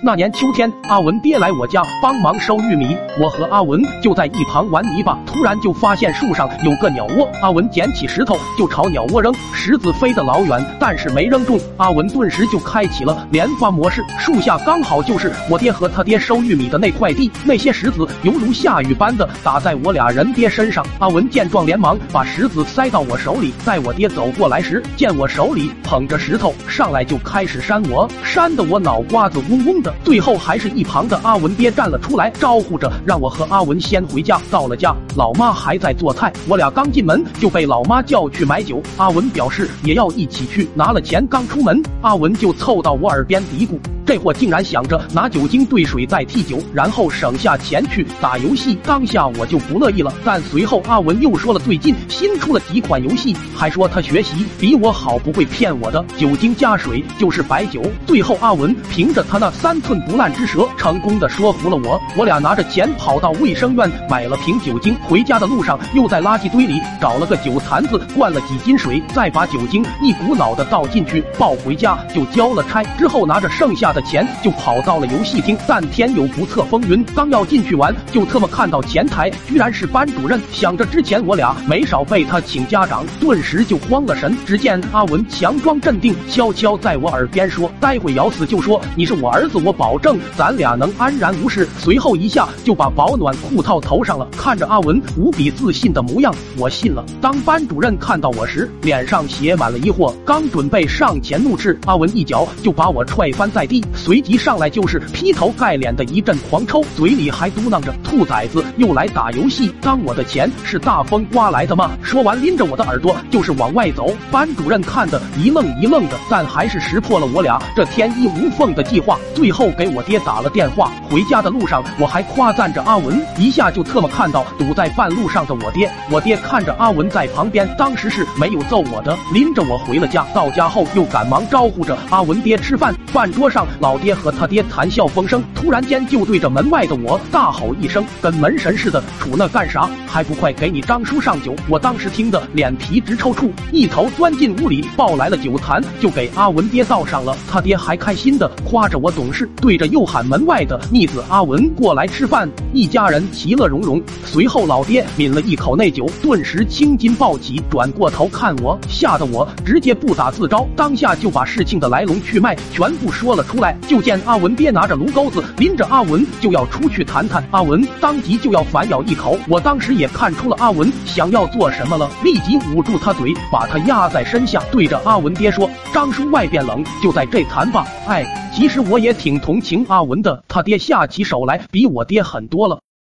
[0.00, 7.28] 那年秋天，阿文爹来我家帮忙收玉米，我和阿文就在一旁玩泥巴，突然就发现树上有个鸟窝。
[7.42, 11.58] 阿文捡起石头就朝鸟窝扔，石子飞得老远，但是没扔中。
[11.78, 20.86] 阿文顿时就开启了连发模式，树下刚好就是我爹和他爹收玉米的那块地，那些石子犹如下雨般的打在我俩人爹身上。
[21.00, 29.87] 阿文见状，连忙把石子塞到我手里，在我爹走过来时，见我手里捧着石头，上来就开始扇我，扇得我脑瓜子嗡嗡的。
[30.04, 34.40] 最后还是一旁的阿文爹站了出来，招呼着让我和阿文先回家。
[34.50, 38.82] 到了家，老妈还在做菜，我俩刚进门就被老妈叫去买酒。
[38.96, 43.78] 阿文表示也要一起去，拿了钱刚出门，阿文就凑到我耳边嘀咕。
[44.08, 48.78] 这货竟然想着拿酒精兑水代替酒，然后省下钱去打游戏。
[48.82, 56.02] 当下我就不乐意了，但随后阿文又说了最近新出了几款游戏，还说他学习比我好，不会骗我的。
[56.16, 57.82] 酒精加水就是白酒。
[58.06, 62.00] 最后阿文凭着他那三寸不烂之舌，成功的说服了我。
[62.16, 72.82] 我俩拿着钱跑到卫生院买了瓶酒精，回家的路上又在垃圾堆里找了个酒坛子，灌了几斤水，再把酒精一股脑的倒进去，抱回家就交了差。
[72.96, 73.97] 之后拿着剩下的。
[74.02, 80.40] 钱就跑到了游戏厅，但天有不测风云，刚要进去玩，就特么看到前台居然是班主任。
[80.52, 84.36] 想着之前我俩没少被他请家长，顿时就慌了神。
[84.46, 94.28] 只见阿文强装镇定，悄悄在我耳边说：“待会咬死就说你是我儿子，我保证咱俩能安然无事。”随后一下就把保暖裤套头上了。
[94.36, 97.04] 看着阿文无比自信的模样，我信了。
[97.20, 103.84] 当班主任看到我时，脸上写满了疑惑，刚准备上前怒斥，阿文一脚就把我踹翻在地。
[103.94, 114.14] 随即上来就是劈头盖脸的一阵狂抽，嘴里还嘟囔着“兔崽子又来打游戏，当我的钱是大风刮来的吗？”说完拎着我的耳朵就是往外走。
[114.30, 119.18] 班主任看得一愣一愣的，但还是识破了我俩这天衣无缝的计划。
[119.34, 120.90] 最后给我爹打了电话。
[121.10, 125.90] 回家的路上，我还夸赞着阿文，一下就特么看到堵在半路上的我爹。
[126.10, 130.26] 我爹看着阿文在旁边，当时是没有揍我的，拎着我回了家。
[130.34, 132.94] 到家后又赶忙招呼着阿文爹吃饭。
[133.06, 133.98] 饭桌上老。
[133.98, 139.90] 爹和他爹谈笑风生，突然间就对着门外的我大吼一声：“跟门神似的，杵那干啥？
[140.06, 147.36] 还不快给你张叔上酒！”我当时听得脸皮直抽搐，一头钻进屋里，抱来了酒坛，就给阿文爹倒上了。
[147.50, 154.00] 他爹还开心的夸着我懂事，对着又喊门外的逆子阿文过来吃饭，一家人其乐融融。
[154.24, 163.67] 随后老爹抿了一口那酒，顿时青筋暴起，转过头看我，吓得我直接不打自招，当下就把事情的来龙去脉全部说了出来。
[163.86, 167.42] 就见阿文爹拿着炉钩子，拎着阿文就要出去谈谈。
[167.50, 178.24] 阿文当即就要反咬一口，我当时也看出了阿文想要做什么了，立即捂住他嘴，把他压在身下，对着阿文爹说：“张叔外边冷，就在这谈吧。”哎，
[178.54, 182.78] 其实我也挺同情阿文的，他爹下起手来比我爹狠多了。